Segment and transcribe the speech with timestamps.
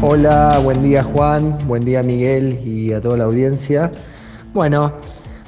[0.00, 3.90] Hola, buen día Juan, buen día Miguel y a toda la audiencia.
[4.54, 4.92] Bueno,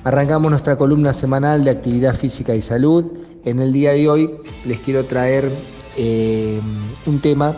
[0.03, 3.13] arrancamos nuestra columna semanal de actividad física y salud.
[3.45, 4.31] En el día de hoy
[4.65, 5.53] les quiero traer
[5.97, 6.61] eh,
[7.07, 7.55] un tema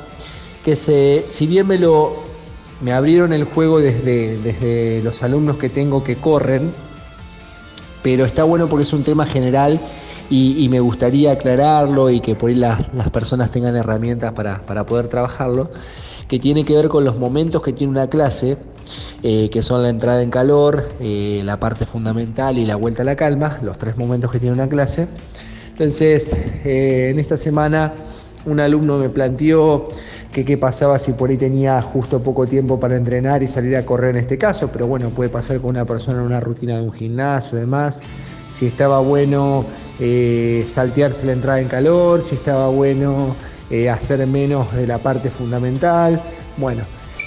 [0.62, 2.12] que se, si bien me lo
[2.82, 6.74] me abrieron el juego desde, desde los alumnos que tengo que corren,
[8.02, 9.80] pero está bueno porque es un tema general
[10.28, 14.84] y, me gustaría aclararlo y que por ahí las, las personas tengan herramientas para, para
[14.84, 15.70] poder trabajarlo
[16.28, 18.56] que tiene que ver con los momentos que tiene una clase,
[19.22, 23.04] eh, que son la entrada en calor, eh, la parte fundamental y la vuelta a
[23.04, 25.06] la calma, los tres momentos que tiene una clase.
[25.70, 26.34] Entonces,
[26.64, 27.94] eh, en esta semana
[28.44, 29.88] un alumno me planteó
[30.32, 33.86] que qué pasaba si por ahí tenía justo poco tiempo para entrenar y salir a
[33.86, 36.82] correr en este caso, pero bueno, puede pasar con una persona en una rutina de
[36.82, 38.00] un gimnasio demás,
[38.48, 39.64] si estaba bueno
[40.66, 43.36] saltearse la entrada en calor, si estaba bueno
[43.72, 46.22] eh, hacer menos de la parte fundamental.
[46.58, 46.82] Bueno,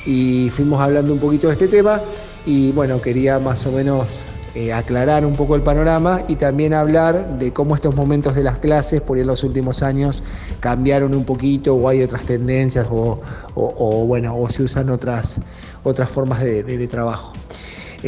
[0.05, 1.99] y fuimos hablando un poquito de este tema
[2.45, 4.21] y bueno, quería más o menos
[4.53, 8.59] eh, aclarar un poco el panorama y también hablar de cómo estos momentos de las
[8.59, 10.21] clases por en los últimos años
[10.59, 13.19] cambiaron un poquito o hay otras tendencias o,
[13.55, 15.41] o, bueno, o se usan otras,
[15.83, 17.33] otras formas de trabajo.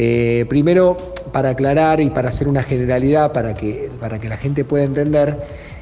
[0.00, 0.96] Eh, primero,
[1.32, 5.36] para aclarar y para hacer una generalidad, para que, para que la gente pueda entender,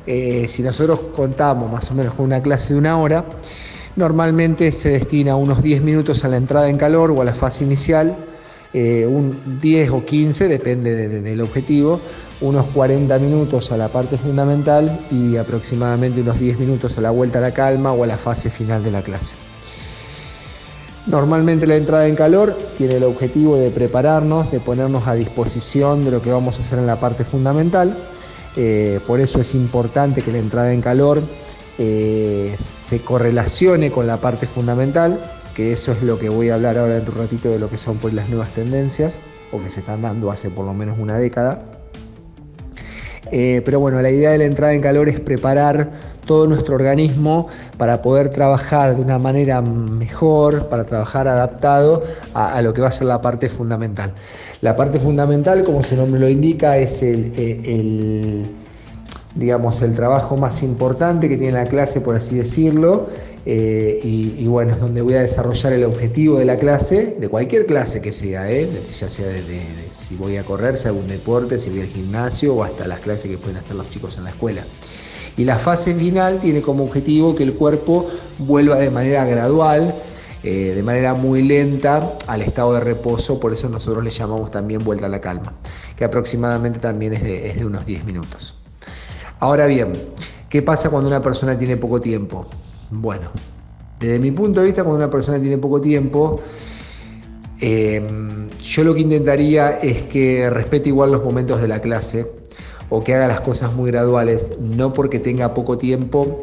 [0.06, 3.24] eh, si nosotros contamos más o menos con una clase de una hora,
[3.96, 7.64] normalmente se destina unos 10 minutos a la entrada en calor o a la fase
[7.64, 8.16] inicial,
[8.72, 12.00] eh, un 10 o 15, depende de, de, del objetivo,
[12.40, 17.38] unos 40 minutos a la parte fundamental y aproximadamente unos 10 minutos a la vuelta
[17.38, 19.34] a la calma o a la fase final de la clase.
[21.06, 26.10] Normalmente la entrada en calor tiene el objetivo de prepararnos, de ponernos a disposición de
[26.10, 27.96] lo que vamos a hacer en la parte fundamental.
[28.56, 31.20] Eh, por eso es importante que la entrada en calor
[31.78, 35.18] eh, se correlacione con la parte fundamental,
[35.54, 37.76] que eso es lo que voy a hablar ahora en un ratito de lo que
[37.76, 39.20] son pues, las nuevas tendencias,
[39.52, 41.62] o que se están dando hace por lo menos una década.
[43.30, 45.90] Eh, pero bueno, la idea de la entrada en calor es preparar
[46.26, 52.02] todo nuestro organismo para poder trabajar de una manera mejor, para trabajar adaptado
[52.34, 54.12] a, a, lo que va a ser la parte fundamental.
[54.66, 58.46] La parte fundamental, como su nombre lo indica, es el, el,
[59.36, 63.06] digamos, el trabajo más importante que tiene la clase, por así decirlo,
[63.46, 67.66] eh, y, bueno, es donde voy a desarrollar el objetivo de la clase, de cualquier
[67.66, 68.68] clase que sea, ¿eh?
[68.90, 69.62] ya sea de,
[69.96, 72.98] si voy a correr, si hago un deporte, si voy al gimnasio o hasta las
[72.98, 74.64] clases que pueden hacer los chicos en la escuela.
[75.36, 79.94] Y la fase final tiene como objetivo que el cuerpo vuelva de manera gradual,
[80.48, 84.78] eh, de manera muy lenta al estado de reposo, por eso nosotros le llamamos también
[84.84, 85.54] vuelta a la calma,
[85.96, 88.54] que aproximadamente también es de, unos 10 minutos.
[89.40, 89.94] Ahora bien,
[90.48, 92.46] ¿qué pasa cuando una persona tiene poco tiempo?
[92.92, 93.32] Bueno,
[93.98, 96.40] desde mi punto de vista, cuando una persona tiene poco tiempo,
[97.60, 98.06] eh,
[98.62, 102.24] yo lo que intentaría es que respete igual los momentos de la clase
[102.88, 106.40] o que haga las cosas muy graduales, no porque tenga poco tiempo,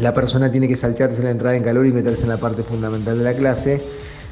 [0.00, 3.18] la persona tiene que saltearse la entrada en calor y meterse en la parte fundamental
[3.18, 3.82] de la clase,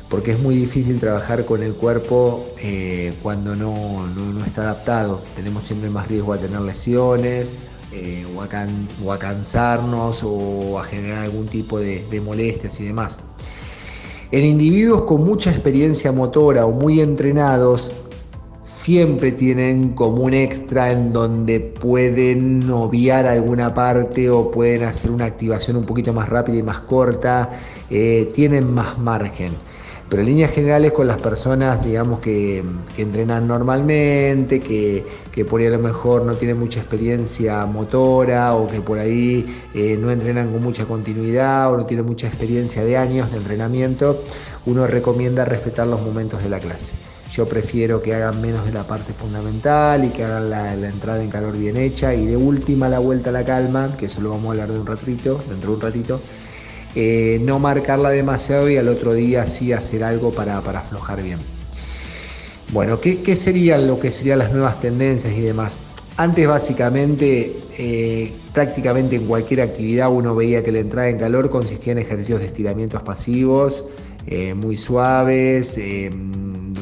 [0.08, 5.22] porque es muy difícil trabajar con el cuerpo eh, cuando no, no, está adaptado.
[5.34, 7.58] Tenemos siempre más riesgo a tener lesiones
[7.92, 8.48] eh, o, a
[9.04, 13.18] o, a cansarnos o a generar algún tipo de molestias y demás.
[14.32, 17.94] En individuos con mucha experiencia motora o muy entrenados,
[18.66, 25.24] siempre tienen como un extra en donde pueden obviar alguna parte o pueden hacer una
[25.24, 27.48] activación un poquito más rápida y más corta,
[27.88, 29.52] eh, tienen más margen.
[30.08, 32.64] Pero en líneas generales con las personas, digamos, que,
[32.98, 38.66] entrenan normalmente, que, que, por ahí a lo mejor no tienen mucha experiencia motora o
[38.66, 42.96] que por ahí eh, no entrenan con mucha continuidad o no tienen mucha experiencia de
[42.96, 44.24] años de entrenamiento,
[44.66, 46.94] uno recomienda respetar los momentos de la clase.
[47.36, 51.28] Yo prefiero que hagan menos de la parte fundamental y que hagan la, entrada en
[51.28, 54.46] calor bien hecha y de última la vuelta a la calma, que eso lo vamos
[54.46, 56.20] a hablar de un ratito, dentro de un ratito,
[56.94, 61.38] eh, no marcarla demasiado y al otro día sí hacer algo para, para aflojar bien.
[62.72, 65.76] Bueno, ¿qué, ¿qué serían lo que serían las nuevas tendencias y demás?
[66.16, 71.92] Antes básicamente eh, prácticamente en cualquier actividad uno veía que la entrada en calor consistía
[71.92, 73.90] en ejercicios de estiramientos pasivos,
[74.26, 75.78] eh, muy suaves,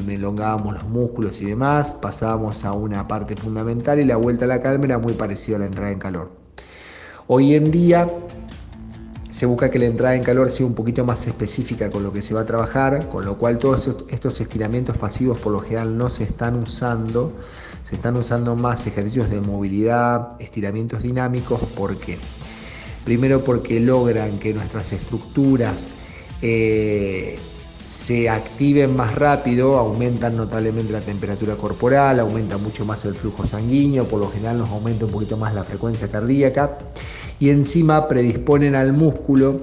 [0.04, 4.48] donde elongábamos los músculos y demás, pasábamos a una parte fundamental y la vuelta a
[4.48, 6.30] la calma era muy parecida a la entrada en calor.
[7.26, 8.06] Hoy en día
[9.30, 12.20] se busca que la entrada en calor sea un poquito más específica con lo que
[12.20, 16.10] se va a trabajar, con lo cual todos estos estiramientos pasivos por lo general no
[16.10, 17.32] se están usando,
[17.82, 22.18] se están usando más ejercicios de movilidad, estiramientos dinámicos, ¿por qué?
[23.06, 25.92] Primero porque logran que nuestras estructuras
[26.42, 27.36] eh,
[27.88, 34.08] se activen más rápido, aumentan notablemente la temperatura corporal, aumenta mucho más el flujo sanguíneo,
[34.08, 36.78] por lo general nos aumenta un poquito más la frecuencia cardíaca
[37.38, 39.60] y encima predisponen al músculo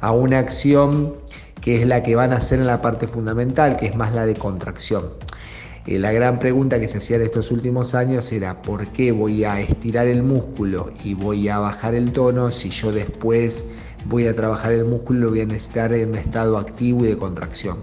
[0.00, 1.14] a una acción
[1.60, 4.26] que es la que van a hacer en la parte fundamental, que es más la
[4.26, 5.04] de contracción.
[5.86, 9.44] Eh, la gran pregunta que se hacía en estos últimos años era ¿por qué voy
[9.44, 13.70] a estirar el músculo y voy a bajar el tono si yo después
[14.06, 17.16] voy a trabajar el músculo lo voy a necesitar en un estado activo y de
[17.16, 17.78] contracción?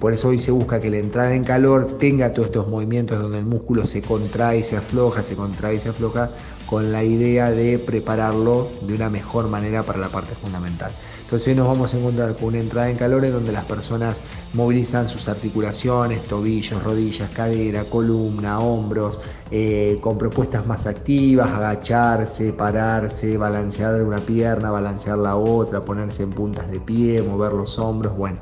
[0.00, 3.38] Por eso hoy se busca que la entrada en calor tenga todos estos movimientos donde
[3.38, 6.30] el músculo se contrae y se afloja, se contrae y se afloja,
[6.66, 10.92] con la idea de prepararlo de una mejor manera para la parte fundamental.
[11.22, 14.20] Entonces hoy nos vamos a encontrar con una entrada en calor en donde las personas
[14.52, 19.20] movilizan sus articulaciones, tobillos, rodillas, cadera, columna, hombros,
[19.50, 26.30] eh, con propuestas más activas, agacharse, pararse, balancear una pierna, balancear la otra, ponerse en
[26.30, 28.38] puntas de pie, mover los hombros, bueno,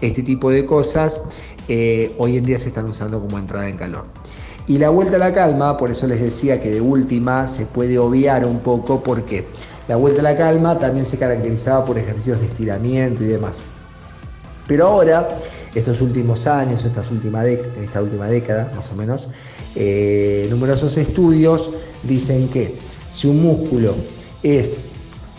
[0.00, 1.28] este tipo de cosas
[1.68, 4.06] eh, hoy en día se están usando como entrada en calor.
[4.66, 7.98] Y la vuelta a la calma, por eso les decía que de última se puede
[7.98, 9.46] obviar un poco porque
[9.88, 13.62] la vuelta a la calma también se caracterizaba por ejercicios de estiramiento y demás.
[14.66, 15.28] Pero ahora,
[15.74, 19.30] estos últimos años, estas última esta última década más o menos,
[19.74, 21.70] eh, numerosos estudios
[22.02, 22.78] dicen que
[23.10, 23.94] si un músculo
[24.42, 24.86] es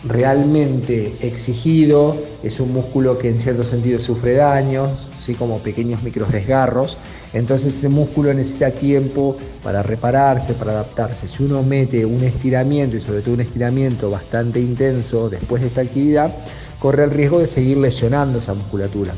[0.08, 5.34] realmente exigido, es un músculo que en cierto sentido sufre daños, ¿sí?
[5.34, 6.98] como pequeños micro desgarros,
[7.34, 11.28] entonces ese músculo necesita tiempo para repararse, para adaptarse.
[11.28, 15.82] Si uno mete un estiramiento y sobre todo un estiramiento bastante intenso después de esta
[15.82, 16.36] actividad,
[16.80, 19.14] corre el riesgo de seguir lesionando esa musculatura.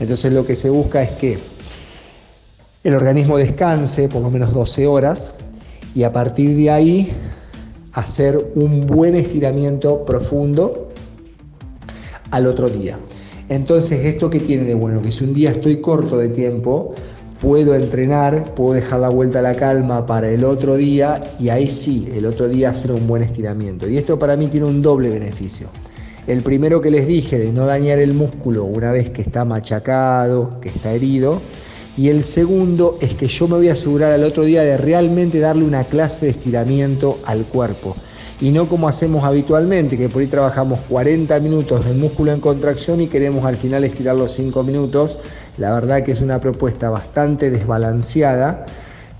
[0.00, 1.38] Entonces lo que se busca es que
[2.82, 5.36] el organismo descanse por lo menos 12 horas
[5.94, 7.12] y a partir de ahí
[7.94, 10.88] hacer un buen estiramiento profundo
[12.30, 12.98] al otro día.
[13.48, 15.00] Entonces, ¿esto que tiene de bueno?
[15.00, 16.94] Que si un día estoy corto de tiempo,
[17.40, 21.68] puedo entrenar, puedo dejar la vuelta a la calma para el otro día y ahí
[21.68, 23.88] sí, el otro día hacer un buen estiramiento.
[23.88, 25.68] Y esto para mí tiene un doble beneficio.
[26.26, 30.58] El primero que les dije de no dañar el músculo una vez que está machacado,
[30.60, 31.42] que está herido,
[31.96, 35.38] y el segundo es que yo me voy a asegurar al otro día de realmente
[35.38, 37.96] darle una clase de estiramiento al cuerpo.
[38.40, 43.00] Y no como hacemos habitualmente, que por ahí trabajamos 40 minutos del músculo en contracción
[43.00, 45.20] y queremos al final estirar los 5 minutos.
[45.56, 48.66] La verdad que es una propuesta bastante desbalanceada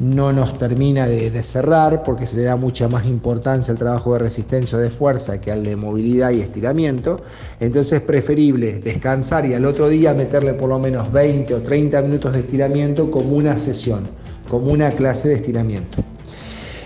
[0.05, 4.19] no nos termina de, cerrar porque se le da mucha más importancia al trabajo de
[4.19, 7.23] resistencia o de fuerza que al de movilidad y estiramiento.
[7.59, 12.03] Entonces es preferible descansar y al otro día meterle por lo menos 20 o 30
[12.03, 14.06] minutos de estiramiento como una sesión,
[14.49, 16.05] como una clase de estiramiento.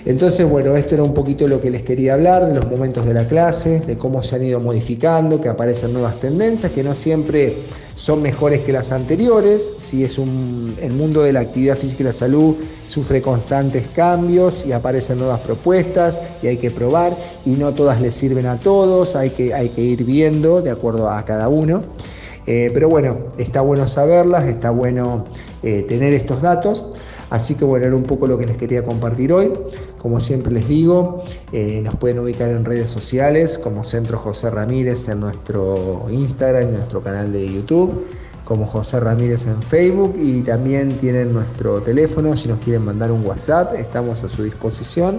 [0.04, 3.14] Entonces, bueno, esto era un poquito lo que les quería hablar, de los momentos de
[3.14, 7.56] la clase, de cómo se han ido modificando, que aparecen nuevas tendencias, que no siempre
[7.94, 9.74] son mejores que las anteriores.
[9.78, 14.64] Si es un, el mundo de la actividad física y la salud sufre constantes cambios
[14.64, 19.16] y aparecen nuevas propuestas y hay que probar y no todas les sirven a todos,
[19.16, 21.82] hay que, hay que ir viendo de acuerdo a cada uno.
[22.46, 25.26] Eh, pero bueno, está bueno saberlas, está bueno
[25.62, 26.97] eh, tener estos datos.
[27.30, 29.52] Así que bueno, era un poco lo que les quería compartir hoy.
[29.98, 35.08] Como siempre les digo, eh, nos pueden ubicar en redes sociales como Centro José Ramírez
[35.08, 38.06] en nuestro Instagram, en nuestro canal de YouTube,
[38.44, 43.24] como José Ramírez en Facebook y también tienen nuestro teléfono si nos quieren mandar un
[43.26, 45.18] WhatsApp, estamos a su disposición.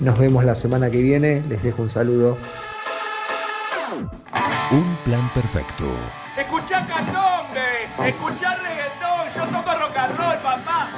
[0.00, 2.36] Nos vemos la semana que viene, les dejo un saludo.
[4.72, 5.84] Un plan perfecto.
[6.36, 10.90] Escuchá candombe, escuchá reggaetón, yo toco rock and roll, papá.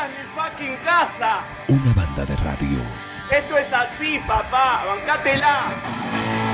[0.00, 1.44] Esta es mi fucking casa.
[1.68, 2.80] Una banda de radio.
[3.30, 6.49] Esto es así, papá, bancátela.